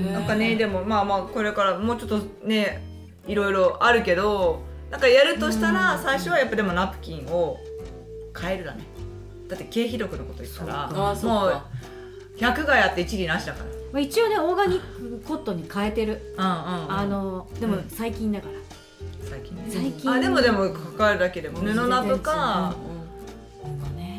[0.00, 0.04] い。
[0.04, 2.82] ねなんかねでもまあまあこれからもうちょっとね
[3.26, 6.02] いろいろあるけどなんかやるとしたらうん。
[6.02, 7.58] 最初はやっぱでもナプキンを
[8.38, 8.84] 変えるだね。
[9.48, 11.66] だって経費力のこと言ったらあーそうもうか
[12.36, 13.64] 100がやって一理なしだから。
[13.92, 16.34] まあ、一応ねオーガニックコットンに変えてる。
[16.36, 16.54] うんうん、う
[16.88, 17.88] ん、あのでもうん。
[17.88, 18.52] 最近だから。
[19.28, 19.56] 最近。
[19.56, 20.10] ね最近。
[20.10, 22.76] あでもでも関えるだけでも布ナプか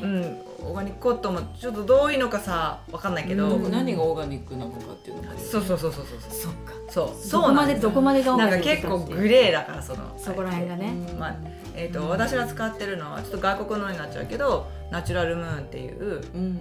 [0.01, 3.63] うんオーガニックコットンもちょっとどういうのかさわかんないけど、うん。
[3.65, 6.73] うん何がオーガニックなのかっていうのがそうそうそうそうそうそっか。
[6.89, 7.07] そう。
[7.07, 11.35] どそうこまでどこまでがオーなんかガニック結構グレーだからそのそこら辺がね、まあ
[11.75, 16.59] えー、と私が使ってるのはちょっと外国のになっちゃうけどナチュラルムーンっていううんうん。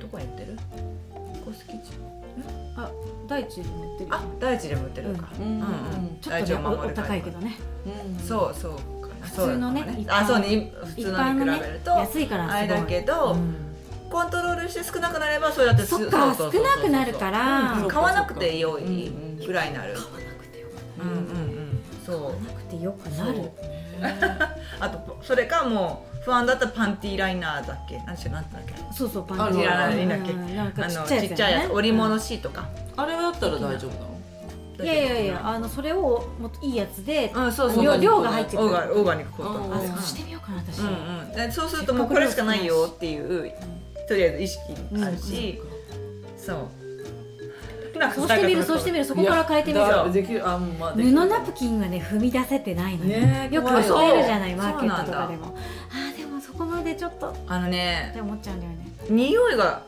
[0.00, 0.56] どこに売ってる？
[1.44, 1.76] コスキチ？
[1.76, 2.12] ん。
[2.76, 2.90] あ
[3.28, 4.16] 大地でも売ってるよ。
[4.16, 5.46] あ大地でも売ってるか、うん。
[5.46, 7.58] うんうんちょっとねおお高いけどね。
[7.86, 8.72] うんそうそう。
[8.72, 10.72] かな普通のねあそうね。
[10.84, 13.54] 普通のに比べると、安いからすごいあれだけど、うん。
[14.10, 16.62] コントロールして少なくなればそれだってそっかそうそうそうそう。
[16.64, 17.72] 少なくなるから。
[17.74, 17.88] うん。
[17.88, 19.46] 買わなくて良いうん。
[19.46, 20.66] ぐらいになる、買わなくてよ
[21.00, 21.82] うんうんうん。
[22.04, 22.16] そう。
[22.16, 23.50] 買わなくてよくなる。
[24.80, 27.98] あとそれかもう不安だったらパンティーライナーだっけ？
[27.98, 28.74] なんてなんてだっけ？
[28.92, 30.32] そうそうパンティーあるあるだっけ？
[30.32, 31.72] あのちっちゃいやつちっちゃいやつ。
[31.72, 34.11] 織物しシートか、あれだったら大丈夫なの？
[34.82, 37.84] いやいやいやあのそれをもっといいやつでうんそうそう。
[37.84, 38.68] 量量が入ってくる。
[38.68, 40.80] オーガオーガニックコットあそうしてみようかな私。
[40.80, 40.90] うんう
[41.24, 41.32] ん。
[41.32, 43.52] でそうするともうこれしかないよっていう
[44.08, 44.60] とりあえず意識
[45.02, 45.60] あるし、
[46.36, 46.56] そう。
[48.14, 49.04] そうしてみるそうしてみる。
[49.04, 50.12] そこから変えてみる。
[50.12, 50.48] できる。
[50.48, 51.12] あま布る。
[51.12, 53.94] ナプキンはね踏み出せてないのよねよく怖いよ。
[53.94, 55.56] 売ってるじゃないマーケットとかでも。
[55.90, 57.28] あーでもそこまでちょっと。
[57.28, 58.86] っあのねて思っちゃうんだよね。
[59.10, 59.82] 匂いが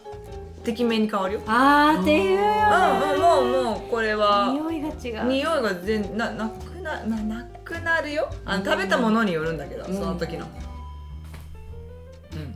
[0.65, 1.41] てきめんに変わるよ。
[1.47, 4.53] あーっていうようんうんもうもうこれは。
[4.53, 4.93] 匂いが違
[5.25, 5.29] う。
[5.29, 8.29] 匂いが全ななくなななくなるよ。
[8.45, 9.95] あの食べたものによるんだけど、うん。
[9.95, 10.47] その時の、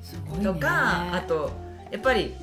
[0.03, 0.45] すごいね。
[0.45, 1.51] とかあと
[1.91, 2.35] やっぱり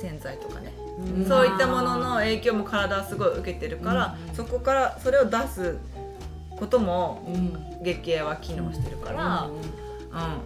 [0.00, 0.72] 洗剤とかね、
[1.16, 1.26] うん。
[1.26, 4.34] そういったものの影響も体はすごい受けてるから、うん。
[4.34, 5.78] そこからそれを出す
[6.58, 7.82] こともうん。
[7.82, 9.60] 月経は機能してるから、うん。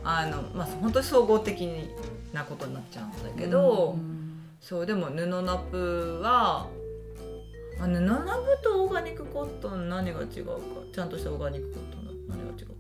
[0.05, 1.63] あのまあ本当に総合的
[2.33, 4.25] なことになっちゃうんだけど、うん
[4.61, 6.67] そうでも布ナプは
[7.81, 10.53] あ布ナプとオーガニックコットン何が違うか？
[10.93, 12.73] ちゃんとしたオーガニックコットンだ何が違うか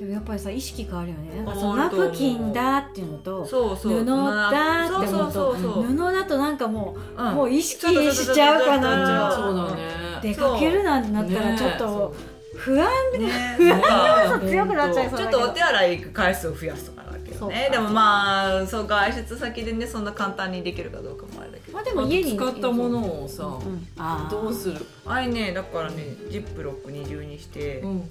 [0.00, 1.36] でもやっぱりさ意識変わるよね。
[1.36, 4.00] なんか変そのナプキンだっていうのとそうそう。
[4.00, 7.34] 布だって思うと布だとなんかもう、うん。
[7.34, 9.30] もう意識しちゃうかな。
[9.30, 9.82] そうだね
[10.22, 12.14] 出かけるなんてなったらちょっと
[12.56, 13.28] 不安ね。
[13.56, 17.68] 不安安が強くなっちゃいそうちょっとお手洗い行く回数を増やすとかだけどね。
[17.70, 21.74] でもまあそう外出先でねそんな簡単にできるかどうかもあれだけど。
[21.74, 24.28] まあでも家に使ったものをさうん。
[24.30, 24.86] どうする？
[25.06, 28.10] あれねだからねジップロック二重にして、うん。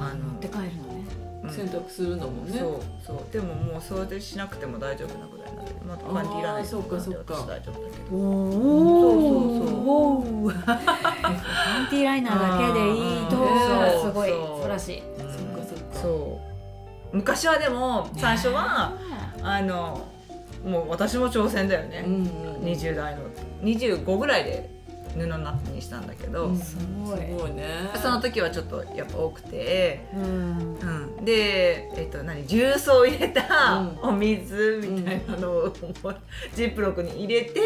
[0.00, 2.58] あ持って帰るのね洗濯するのもね。
[2.58, 3.32] そうそう。
[3.32, 5.74] でももうそれでしなくても大丈夫なぐらいなので。
[5.86, 7.34] まあパンティーいらないそっかそっか。
[7.34, 8.16] 私大丈夫だけど。
[8.16, 9.22] おそう
[9.62, 10.64] そうそう。
[10.64, 14.30] パンティーライナーだけでいいとうんすごい。
[14.30, 15.00] そう素晴らしい。
[15.00, 15.16] うん。
[15.16, 15.98] そっかそっか。
[16.02, 16.40] そ
[17.12, 17.16] う。
[17.16, 18.92] 昔はでも最初は
[19.42, 20.06] あの
[20.64, 23.22] もう私も挑戦だよね、うんうん20代の。
[23.62, 24.77] 25ぐらいで
[25.18, 26.58] 布ナプにしたんだけど、うん。
[26.58, 27.50] すごい。
[27.52, 27.90] ね。
[28.00, 30.78] その時はちょっとやっぱ多くて、うん。
[31.16, 33.42] うん、で、えっと何重曹を入れた
[33.78, 33.98] うん。
[34.10, 35.72] お水みたいなのを、
[36.54, 37.60] ジップロックに入れて、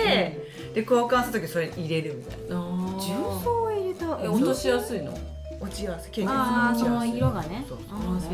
[0.75, 2.57] で交換する時それに入れるみたいな。
[2.57, 4.19] 重曹を入れた。
[4.23, 5.13] え落としやすいの？
[5.61, 6.11] 落ちやすい。
[6.11, 7.65] 経験ああその色がね。
[7.69, 7.99] そうそう。
[8.21, 8.33] そう。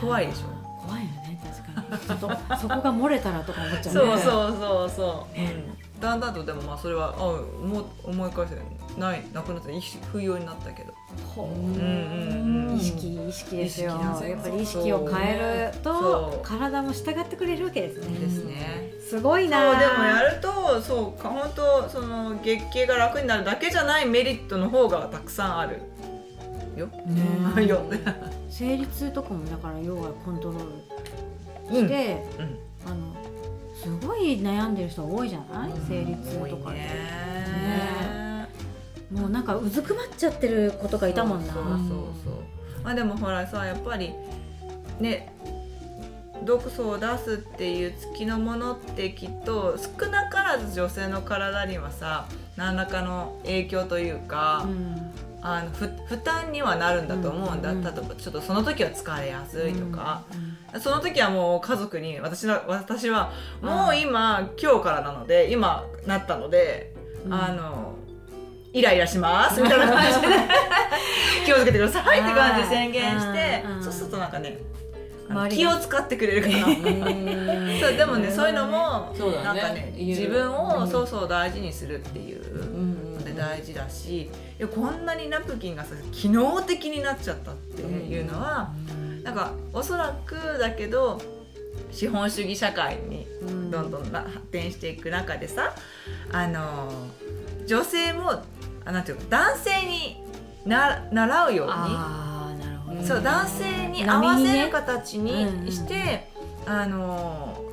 [0.00, 0.64] 怖いでしょ？
[0.86, 2.20] 怖いよね確かに。
[2.20, 8.56] ちょっとそこが漏れたらとか思っちゃうそうねそうそうそう、うん、だんだんとでもまあそれはあもう思い返せ
[9.00, 9.24] ない。
[9.32, 9.72] なくなって
[10.12, 10.92] 不要になったけど。
[11.34, 11.46] ほう。
[11.46, 13.90] うんうんうん意識意識ですよ。
[13.90, 18.18] やっぱり意識を変えると体も従ってくれるわけですね。
[18.18, 19.78] ですね、すごいな。
[19.78, 25.82] でもやるとそうか本当その月経が楽になるだけじゃないメリットの方がたくさんある。
[26.76, 26.88] よ。
[27.56, 27.82] ねよ。
[28.50, 31.86] 生理痛とかもだから要はコントロールうん。
[31.86, 32.58] して、うん。
[32.86, 33.23] あの
[33.84, 38.48] すごい悩んでる人多いじゃない、生理痛とかで、多いね。
[39.12, 41.52] もうなんかうずくまっちゃってる子とかいたもんな。
[41.52, 41.72] そうそう
[42.24, 42.34] そう
[42.82, 44.12] まあでもほらさやっぱり
[44.98, 45.32] ね
[46.44, 55.10] 毒素を出すっていう月のものってきっと少なからず女性の体にはさ何らかの影響というか、うん。
[55.46, 63.32] あのふ負担にはなるんだと思うんだ、うん例えばちょっとその時は疲れやすいとか、うんその時はもう家族に私の私は
[63.62, 66.92] もう今、今日からなので今なったので、
[67.24, 67.32] うん。
[67.34, 67.94] あの
[68.74, 70.34] イライラしますみたいな感じで
[71.46, 74.58] 気をつけてくださいって感じで宣言してそうするとなんかね
[75.48, 76.66] 気を使ってくれるから。
[76.66, 76.74] うん。
[77.80, 80.52] そうでもねそういうのもなんかね自分うん。
[80.82, 88.70] をそうそう大事にするっていううんので大事だしいやこんなにナプキンがさ機能的になっちゃったっていうのは、
[89.24, 91.20] なんかおそらくだけど
[91.90, 93.64] 資本主義社会にうん。
[93.74, 95.74] どんどんな発展していく中でさ
[96.30, 96.92] あの
[97.66, 98.42] 女性も
[98.84, 100.22] あなんていうか男性に
[100.64, 106.30] な習うようにああなるほど、そう男性に合わせる形波にねにして、
[106.66, 107.64] あの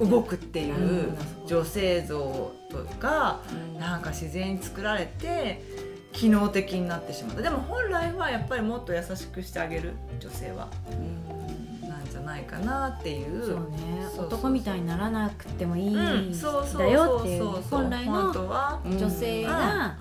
[0.00, 0.80] 動くっていうう
[1.12, 3.40] ん女性像とか
[3.78, 5.62] なんか自然に作られて
[6.16, 7.42] 機能的になってしまった。
[7.42, 9.92] でも本来はやっぱりもっと優しくしてあげる。
[10.18, 10.68] 女性は。
[10.90, 10.94] う
[11.84, 11.88] ん。
[11.88, 13.44] なんじゃないかなっていう。
[13.46, 13.76] そうね。
[14.18, 15.94] 男みたいにならなくてもいいん。
[15.94, 19.96] だよっていう本来の女性が、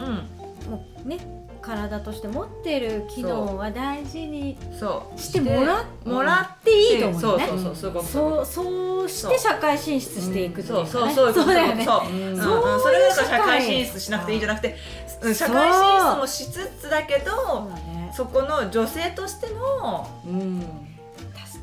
[0.69, 5.19] もうね体として持ってる機能は大事にそう。
[5.19, 7.47] してもらもらっていいと思うね。
[7.47, 10.89] そうそうそうそうそうして社会進出していくっていうかね。
[10.89, 11.85] そうそうそうだよね。
[11.85, 12.09] そう。
[12.09, 12.33] うん。
[12.33, 12.41] うん。
[12.41, 13.37] そういうそれが社会。
[13.39, 14.75] 社会進出しなくていいんじゃなくて
[15.21, 15.35] うん。
[15.35, 17.31] 社会進出もしつつだけど
[17.69, 18.11] だね。
[18.15, 20.94] そこの女性としてのうん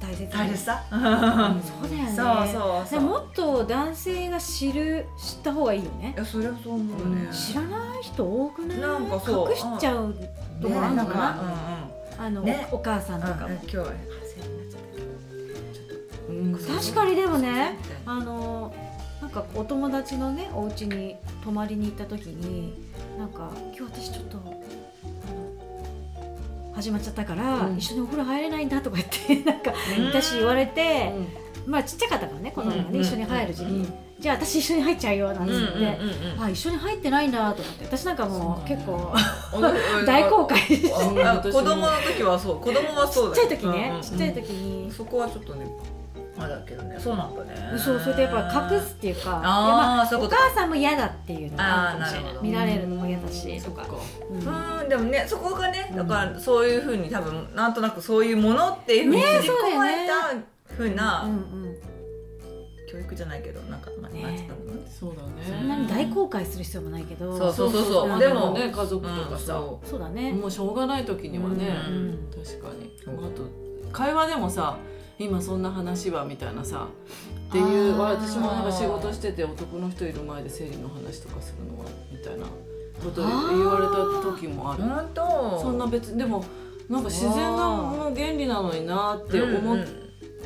[0.03, 0.83] 大切大切さ？
[0.91, 2.13] そうだよね。
[2.15, 3.01] そうそうそう。
[3.01, 6.13] でもっと男性が知る知った方がいいよね。
[6.17, 7.27] いやそれはそう思うね。
[7.27, 7.33] うん。
[7.33, 8.79] 知らない人多くない？
[8.81, 9.51] なんかそう。
[9.51, 10.13] 隠しちゃう
[10.61, 11.89] ところあるのかな、
[12.19, 12.69] あの、ね。
[12.73, 13.85] おお母さんとかも、今日は
[16.67, 18.75] 確かにでもねあの
[19.21, 22.73] なんかお友達のねお家に泊まりに行った時に
[23.19, 24.39] なんか今日私ちょっと
[26.75, 27.77] 始まっちゃったから、うん。
[27.79, 30.07] 一緒にお風呂入れないんだとか言って なんかうん。
[30.07, 31.13] 私言われて、
[31.67, 33.95] まあちっちゃかったからね子供がね、うん一緒に入る時期、うん。
[34.19, 36.43] じゃあ私一緒に入っちゃうよなんて言って、うんうんうんうん。
[36.43, 37.85] あ一緒に入ってないんだと思って。
[37.85, 39.13] 私なんかもう結構
[39.53, 39.61] お
[40.07, 40.79] 大公開ちっ
[41.11, 42.61] うんあ子供の時はそう。
[42.61, 43.49] 子供はそうだよ。
[43.49, 44.03] ちゃい時ね、うんうん。
[44.03, 45.67] ちっちゃい時に、そこはちょっとね
[46.39, 46.97] あれだけどね。
[46.99, 47.79] そうなんだね。
[47.79, 52.31] そうそれでやっぱ隠すっていうかあーまあお母さんも嫌だっていうのがあるかもしれない。
[52.31, 52.49] あーなるほど。
[52.49, 53.63] 見られるのも嫌だし。
[53.63, 54.03] とかそっか。
[54.31, 54.81] うん。
[54.81, 60.13] うんでもねそこがねだからそういうふうに多分なんとなくそういうものっていうふうにね刷り込まれた
[60.75, 61.77] ふううんなうん
[62.91, 64.49] 教育じゃないけどなんかまあね。
[65.01, 67.37] そうだそねんなに大公開する必要もないけど。
[67.37, 68.19] そうそうそうそう。
[68.19, 70.33] でもね家族とかさそそうだね。
[70.33, 72.91] もうしょうがない時にはねうん確かに。
[73.07, 74.77] あと会話でもさ
[75.19, 76.89] 今そんな話はみたいなさ
[77.49, 84.83] っていう私もなんか仕事してて男の人いる前で生理の話とかするのはみたいなこと言われた時もある。
[85.61, 86.45] そんな別でも
[86.89, 89.77] なんか自然なもう原理なのになって思,、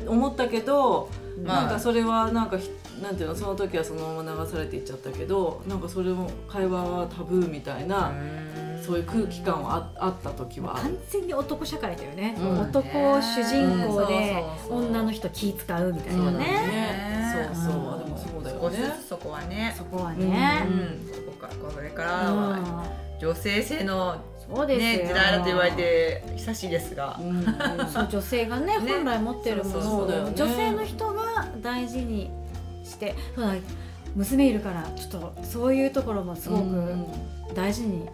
[0.07, 1.09] 思ったけど、
[1.43, 1.61] まあ。
[1.63, 2.69] なんかそれはなんかひ
[3.01, 8.11] なんていうのその時はそのまま流されていっちゃったけどなんかそれも会話はタブーみたいな、
[8.83, 10.73] そういう空気感はああった時は。
[10.75, 12.59] 完全に男社会だよね、うん。
[12.61, 12.83] 男
[13.21, 16.45] 主人公で女の人気使うみたいそうだなね。
[16.45, 17.95] ねそうそう、う。
[18.01, 18.43] んでもそう。
[18.43, 19.73] だよねつそこはね。
[19.77, 20.99] そこはうね、ん。
[21.25, 22.37] ここかこれからうん。
[22.37, 22.85] は
[23.19, 27.19] 女性性のそうですよ、ね時代だと言われて久しいですが。
[27.19, 27.29] うん。
[27.29, 27.45] うん
[27.91, 28.93] そう女性がねね。
[28.93, 32.29] 本来持ってるもそうのをね女性の人が大事に
[32.83, 33.53] してそうだ
[34.15, 37.05] 娘いるからちょっとそういうところもすごくうん。
[37.53, 38.07] 大事に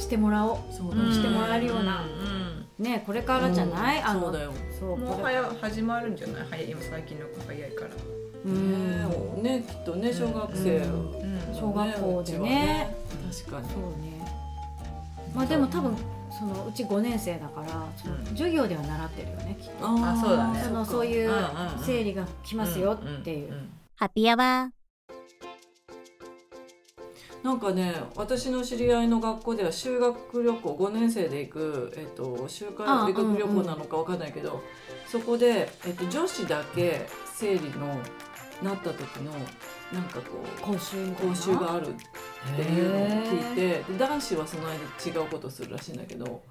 [0.00, 1.02] してもらおう、そうだね。
[1.04, 2.02] うんしてもらえるような。
[2.02, 4.52] うんねこれからじゃない、うんあのそうだよ。
[4.78, 6.46] そうもう早始まるんじゃない？
[6.50, 7.90] 早い今最近の子早いから。
[8.46, 9.42] うん。
[9.42, 11.10] ねねきっとね小学生、うん。
[11.10, 11.54] うん。
[11.54, 12.96] 小学校でね。
[13.44, 13.68] 確かに。
[13.68, 14.26] そうね。
[15.34, 15.94] まあでも多分
[16.30, 18.24] そのうち5年生だからそのうん。
[18.28, 19.86] 授業では習ってるよねきっと。
[19.86, 20.62] ああそうだね。
[20.64, 21.30] そのそういう
[21.84, 24.70] 生理が来ますよっていう、んんハッピーアワ
[27.42, 34.62] なんかね私の知り合いの学校では修学旅行5年生で行く、えっと、修学あ旅行なのかわかんないけど、
[35.06, 37.98] そこで、えっと、女子だけ生理の
[38.62, 39.32] なった時の
[39.92, 46.42] なんかこう講習講習があるっていうのを聞いてで男子はその間違うことするらしいんだけど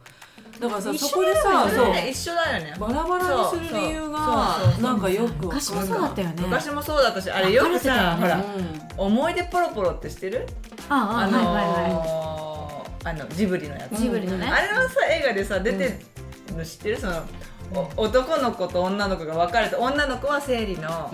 [0.60, 2.10] だからさそこでさだそう。
[2.10, 2.74] 一緒だよね。
[2.80, 5.46] バラバラにする理由がなんかよく。
[5.46, 6.36] 昔もるそうだったよね。
[6.42, 8.44] 昔もそうだったしあれよくさほらう
[8.98, 10.48] 思い出ポロポロって知ってる？
[10.90, 11.92] ああ、のーはいはい。
[11.92, 14.02] はあのジブリのやいつ。
[14.02, 16.00] ジブリのね、あれのさ映画でさ出て
[16.50, 16.98] るの知ってる？
[16.98, 17.24] その
[17.98, 21.12] お男の子と女の子が別れて女の子は生理のあ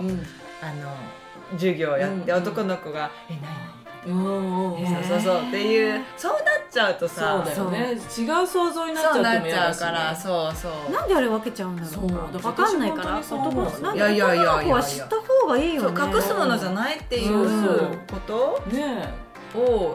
[1.52, 2.38] 授業をやってうん。
[2.38, 3.65] 男の子が「え何？
[4.06, 5.42] そうそうそう。
[5.48, 6.04] っていう。
[6.16, 7.92] そうなっちゃうとそさうだよね。
[7.92, 9.86] 違う想像になっちゃそうってなっちゃうも嫌だしね。
[9.86, 10.92] からそうそう。
[10.92, 11.90] なんであれ分けちゃうんだろう。
[11.92, 12.08] そう。
[12.08, 13.18] だから分かんないから。
[13.18, 16.02] 男の子は知った方がいいよね。
[16.14, 19.12] 隠すものじゃないっていううんことね
[19.54, 19.94] を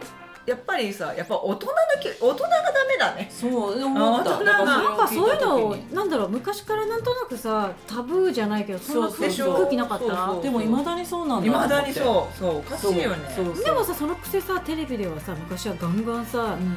[0.51, 3.29] やっぱりさやっぱ大人のき大人がダメだね。
[3.29, 4.39] えそう思った。
[4.43, 9.55] なんかそういうのなんだろう昔からなんとなくさタブーじゃないけどそんなそうそうそう。
[9.55, 10.05] 空気なかった？
[10.05, 13.33] そうそうでもいまだにそうなんだいまだにそうそうおかしいよね。
[13.35, 13.65] そうそうそう。
[13.65, 16.75] でもさそのくせさテレビではさ昔はガンガンさう、ん。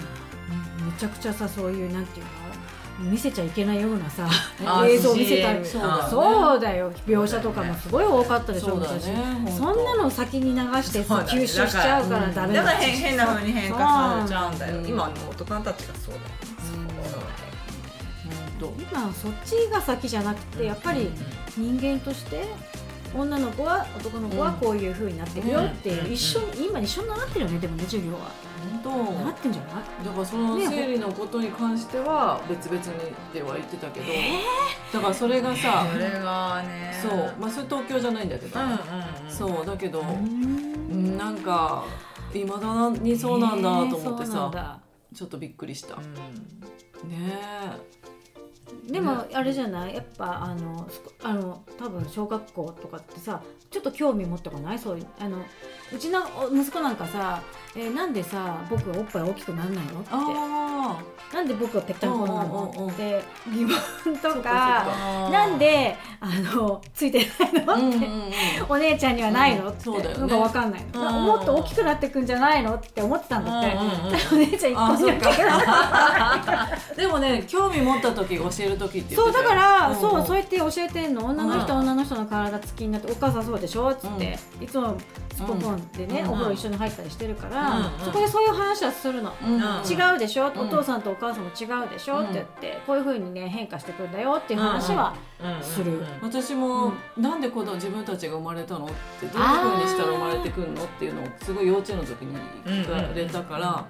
[0.87, 2.30] めちゃくちゃさそういうなんていうの？
[2.98, 4.28] 見せちゃいけないようなさ
[4.64, 8.98] あ映像見せたりそうだよ描写とかもすごい多かったでしょそう
[9.50, 12.62] そんなの先に流して吸収しちゃうからダメだ。
[12.62, 14.76] からだ変変な風に変化されちゃうんだよ。
[14.78, 16.54] うん今の大人たちがそうだよ。
[18.61, 21.11] 本今そっちが先じゃなくてやっぱり
[21.57, 22.44] 人間として
[23.14, 28.30] 女の子は男の子はこういう風になってるよって一緒に今一緒に習ってるよねでもね授業は
[28.83, 28.90] 当。
[28.90, 29.72] 本習ってんじゃない？
[30.03, 32.83] 当だからそのね生理のことに関しては別々に
[33.33, 34.07] では言ってたけど。
[34.92, 36.92] だからそれがさそれがね。
[37.03, 37.35] そう。
[37.38, 38.61] まあそれ東京じゃないんだけど。
[38.61, 38.81] うんうんうん。
[39.31, 40.24] そうだけどん
[40.92, 41.16] ん。
[41.16, 41.85] なんか
[42.35, 44.81] いまだにそうなんだと思ってさだ。
[45.14, 47.09] ちょっとびっくりした、うん。
[47.09, 47.38] ね
[48.88, 49.94] でもあれじゃない？
[49.94, 50.88] やっぱあの
[51.22, 54.79] あの多分小学校とかってさちょっと興味持ってこない？
[54.79, 55.38] そういうあの
[55.92, 57.42] うちのお息子なんかさ、
[57.77, 60.00] えーなんでさ僕はおっぱい大きくならないの？
[60.00, 60.09] って。
[60.12, 60.98] あ
[61.33, 62.88] なんで僕はぺったんこなの？
[62.90, 63.22] って
[63.53, 67.27] 疑問とかなんであのついて
[67.66, 67.88] ないの？
[67.88, 68.07] って、
[68.68, 71.24] お姉ちゃんにはないの、うんってのが分かんないの、うん。
[71.24, 72.74] もっと大きくなってくんじゃないの？
[72.74, 73.77] って思ってたんだって、
[74.33, 75.18] お姉ちゃん 一個には
[76.44, 81.26] かでもね興味持った時教える時って言そうだから、んそうそうやって教えてんの。
[81.26, 81.80] 女の人、うん。
[81.80, 84.96] 女の人の体つきになってお母さんそうでしょっつって、いつも
[85.34, 86.30] スポコンでね、うん。
[86.30, 89.58] お風呂一緒に入ったりしてるから、うんそこでそういう話はするの、うん。
[89.58, 90.58] 違うでしょ、ん。
[90.58, 95.14] お父さんとお母さんも違うでしょ、って言ってこういうふうにね変化してくんだよっていう話は、
[95.62, 96.04] する。
[96.22, 98.86] 私も、なんでこの自分たちが生まれたの？
[98.86, 98.88] っ
[99.20, 100.84] てどういうふうにしたら生まれてくるの？
[100.84, 103.86] っていうのをすごい幼稚園の時に聞かれたから、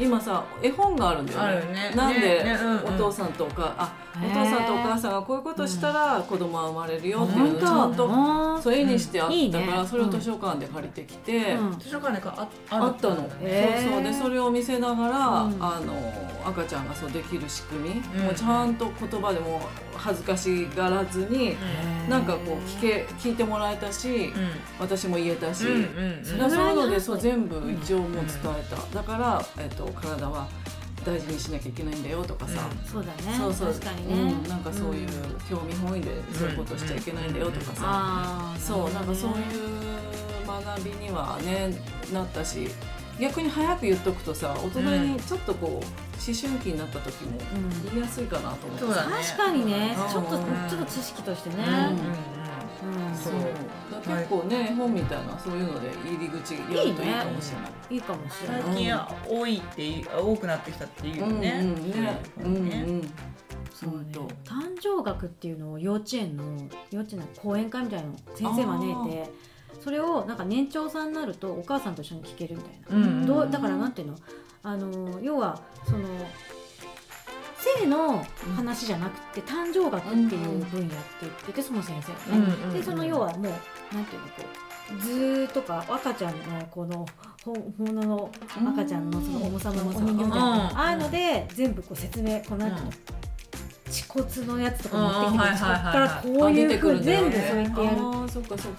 [0.00, 1.72] 今さ絵本があるんだよね。
[1.72, 1.92] ね。
[1.94, 2.94] なんで、ねねうんうん。
[2.94, 11.54] お父さんとお母あお父さんとお母さんがこういうことしたら子供は生まれるよっていうのちゃんと当そう絵にしてあったから、それを図書館で借りてきて。
[11.54, 11.78] うん。
[11.78, 14.02] 図書館でかああったの、そうそう。
[14.02, 15.56] でそれを見せながら、うん。
[15.60, 15.94] あの
[16.44, 18.24] 赤ちゃんがそうできる仕組み、うん。
[18.24, 19.60] もうちゃんと言葉でも
[19.94, 21.56] 恥ずかしがらずに、
[22.08, 24.32] なんかこう聞け聞いてもらえたし、
[24.78, 28.24] 私も言えたし、そういうのでそうそ全部一応もう伝
[28.58, 30.48] えた、だから、えっと体は
[31.04, 33.36] 大事にしなきゃいけないんだよとかさ、そうだね。
[33.38, 33.72] そうそう。
[33.72, 35.08] 確かにね、うん、なんかそういう
[35.48, 38.92] 興味本位でそういうことしちゃいけないんだよとかさ、ああそう。
[38.92, 39.36] なんかそういう
[40.46, 41.74] 学びにはね
[42.12, 42.68] なったし
[43.18, 45.82] 逆に早く言っとくとさ大人にちょっとこう思
[46.26, 49.12] 春期になった時もうん言いやすいかなと思ってそうだね。
[49.24, 49.96] 確かにね。
[49.98, 50.12] うん。
[50.12, 52.39] ちょっとうんちょっと知識としてね、うん
[52.82, 53.34] うんそう。
[54.02, 57.70] 結構ね、本みたいなそういうので入り口やるといいかもしれない。
[57.90, 58.62] いいかもしれない。
[58.62, 61.64] 最近は多いって多くなってきたっていうよね。
[63.72, 66.44] そうと誕生学っていうのを幼稚園の
[66.90, 69.30] 幼稚園の講演会みたいなの先生招いて
[69.80, 74.16] それをなんか年長さんになるとお母さんと一緒に聞けるみたいな、うんどうだからなんていうの？
[74.62, 76.00] あの要はその
[77.80, 78.24] 性の
[78.56, 84.42] 話じゃなくて誕生学っていう分野って言っててその先生はね、うんうんでその要はもうなんていうのこ
[84.92, 87.06] う図とか赤ちゃんのこの
[87.44, 88.30] 本本物の
[88.72, 90.40] 赤ちゃんのその重さのお人形みたいな、うん。
[90.40, 92.92] ああいうので全部こう説明こうなんていうの、
[93.86, 97.98] 恥骨のやつとか持ってきて、うんはいはからこういうふうに全部そうやってやる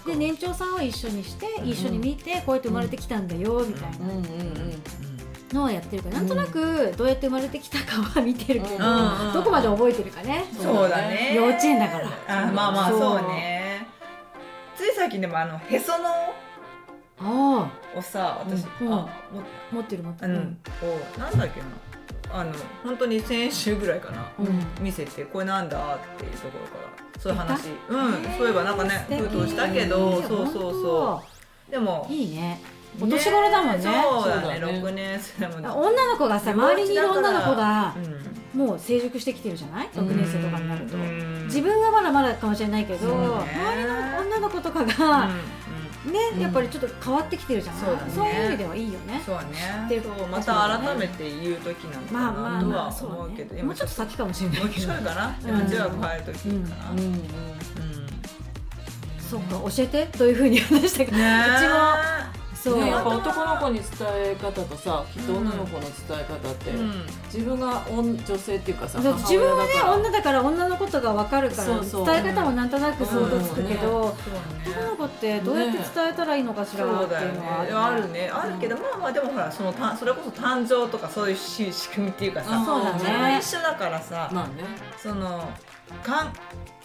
[0.06, 5.11] で年長さんを一緒にして一緒に見てこうやって生まれてきたんだよみたいうんうんうんな
[5.52, 8.78] のをやってるからなんとなくどうやって生まれてきたかは見てるけど、
[9.32, 11.32] どこまで覚えてるかね、そうだね。
[11.34, 12.08] 幼稚園だから。
[12.46, 13.28] あまあまあそう。
[13.28, 13.86] ね。
[14.76, 16.08] つい最近でもあのへその
[17.18, 18.92] あをさ私、うん。
[18.92, 19.06] あ
[19.70, 21.66] 持ってる持ってる、うん、をなんだっけな。
[22.34, 24.64] あの本当に先週ぐらいかな、うん。
[24.80, 27.68] 見せてこれなんだっていうところからそういう話。
[27.88, 29.22] うんそういえばなんかね素敵。
[29.22, 31.22] ふとしたけどそうそうそ本
[31.68, 31.70] う。
[31.70, 32.60] でも当いいね
[33.00, 33.82] お年頃だもんね。
[33.82, 34.78] そうだねそうだね。
[34.80, 35.68] 6年生だもんね。
[35.68, 38.32] 女の子がさ周りにいる女の子がうん。
[38.52, 40.94] もう成熟してきてるじゃない？6年生とかになると。
[40.96, 41.44] うん。
[41.46, 45.30] 自分はまだまだかもしれないけど、周りの女の子とかうんが、
[46.04, 46.12] うん。
[46.12, 47.82] ね、やっぱりちょっと変わってきてるじゃない？
[47.82, 48.30] そうだね。
[48.30, 49.22] いう意味ではいいよね。
[49.24, 49.44] そうで
[49.96, 53.54] ねそうまた改めて言う時なのまあまあかなとは思うけど。
[53.54, 53.62] ね。
[53.62, 55.34] もうちょっと先かもしれないもうちけどょいかな。
[55.60, 55.66] うん。
[55.66, 56.48] じゃあ変える時か
[56.84, 56.90] な。
[56.90, 57.22] うんうんうん。
[59.18, 60.18] そうか教えて？
[60.18, 67.06] どういうふうに話したか、ねうちもそう、ね、やっぱ男の子に伝え方とさきっと女の子の伝え方って、うん。
[67.24, 74.14] 自分が女女性っていうかさ自分はね女だから女のことが分かるから伝え方もなんとなく想像つくけど、
[74.64, 78.30] 男の子ってどうやって伝えたらいいのかしらっていうのはある,、あるね。
[78.32, 83.38] あるけど、まあまあでもほらそのたそれこそ誕生とかそういうし仕組みっていうかさ、うんそうだね。
[83.40, 84.64] 一緒だからさ、まあね。
[84.96, 85.48] その
[86.04, 86.32] かん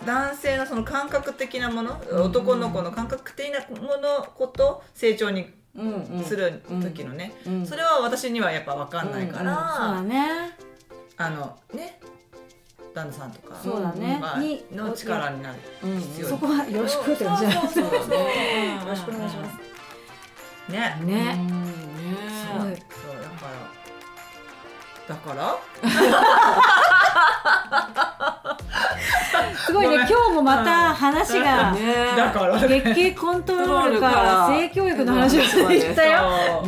[0.05, 5.53] 男性のその感覚的なもの、うん男の子の感覚的なものこと成長に
[6.25, 10.07] する時のね、うんそれは私にはやっぱ分かんないから、うんうん。
[10.07, 10.57] そうだね。
[11.17, 11.99] あのね
[12.93, 15.59] 旦那さんとかそうだね、まあにの力になる。
[15.83, 15.99] うん。
[15.99, 18.09] 必要そこはよろしくって感じじゃないそうそうそうそう。
[18.09, 20.71] ねよろしくお願いします。
[20.71, 20.97] ね。
[21.01, 21.07] うん。
[21.07, 21.37] ね、ね
[22.27, 23.57] すごいそうだから
[25.07, 25.57] だから
[29.65, 36.63] すごいね今日もまた話がねだから月経コントロールから性教育の話までいったよ。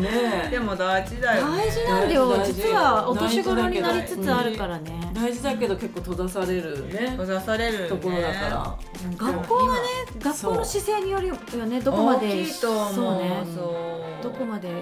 [0.49, 1.57] でも大事だよね。
[1.57, 2.43] 大事なんだよ。
[2.45, 5.11] 実はお年頃になりつつあるからね。
[5.13, 7.11] 大事だけど結構閉ざされるね。
[7.11, 8.75] 閉ざされる、ね、ところだから。
[9.17, 9.79] 学校がね
[10.19, 11.81] 学校の姿勢によるよね。
[11.81, 12.73] どこまでそう
[13.17, 13.43] ね。
[13.55, 14.09] そう。
[14.21, 14.73] どこまで、ん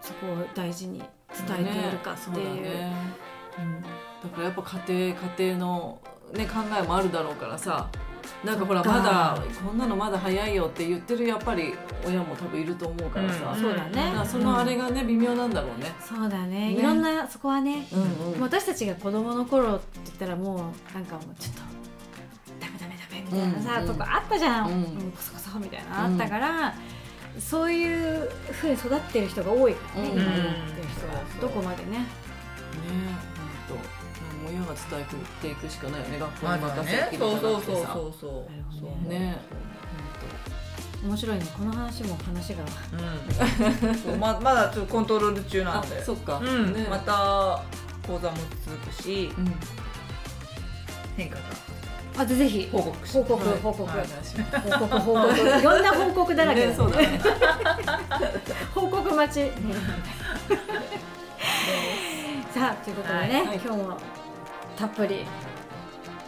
[0.00, 1.08] そこを大事に伝
[1.60, 2.92] えてやるかっていう,、
[4.22, 6.00] だからやっぱ家庭家庭の、
[6.32, 7.88] ね、考えもあるだろうからさ
[8.44, 11.74] なんかほらまだこんなのまだ早いよって言ってるやっぱり
[12.04, 13.60] 親も多分いると思うからさ、うん。
[13.60, 14.12] そうだね。
[14.26, 15.92] そのあれがね微妙なんだろうね。
[16.00, 16.72] そうだね。
[16.72, 16.72] ね。
[16.72, 18.40] いろんなそこはね、うんうん。
[18.40, 21.60] 私たちが子供の頃って言ったらもうなんかもうちょっと
[22.60, 24.74] ダメダメダメみたいなさ、うんとこあったじゃん、うん。
[24.74, 26.74] うんコソコソみたいなのあったから、
[27.38, 30.20] そういうふうに育ってる人が多いからね、うん。
[30.20, 31.98] 今育ってる人がうんどこまでね。
[31.98, 32.06] ね
[34.42, 38.44] 本当親が伝えていくしかないよね学校まに任せだねっきりそうそうじゃなくてさそうそう
[38.80, 39.08] そう。
[39.08, 39.18] ね。
[39.18, 39.36] ね
[41.04, 42.62] 面白いねこの話も話が。
[42.62, 43.94] うん。
[43.98, 46.72] そうままだちょっとコントロール中なあのでそっか、うん。
[46.72, 46.86] ね。
[46.88, 47.60] また
[48.06, 49.54] 講座も続くしうん。
[51.16, 51.42] 変化が。
[52.18, 52.68] あとぜひ。
[52.70, 53.58] 報告し報告はい。
[53.58, 54.06] 報告、はい。
[54.70, 55.30] 報告報告。
[55.58, 56.74] いろんな報告だらけね。
[56.74, 57.20] そうだね。
[58.74, 59.50] 報告待ち。
[62.54, 63.60] さあということでね、はい。
[63.64, 63.96] 今日も
[64.76, 65.24] たっぷり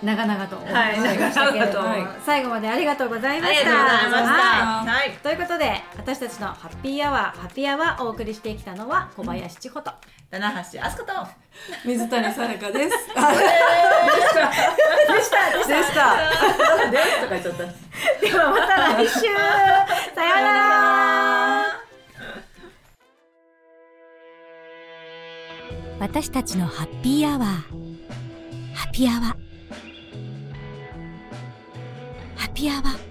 [0.02, 2.06] 長々とおはい話ししましたけれども、はい。
[2.26, 3.70] 最後までありがとうございました。
[3.70, 4.42] ありがとうございました。
[4.42, 4.86] はい。
[4.86, 5.10] はい。
[5.22, 9.92] ということで私たちのハッピーアワーハッピーアワーをお送りしてきたのは小林千穂と、
[10.30, 11.12] 棚橋あすかと。
[11.86, 12.74] 水谷さやかです。
[12.74, 12.90] で で
[15.22, 15.56] した。
[15.56, 16.90] でした。
[16.90, 17.64] ですとか言っちゃった。
[18.20, 18.76] ではまた。
[18.76, 19.30] 来週さよ
[20.12, 21.80] うなら
[26.00, 26.42] 私た。
[26.42, 27.93] ちのハッピーアワー
[28.74, 29.36] ハピアワ。
[32.36, 33.03] ハピアワ。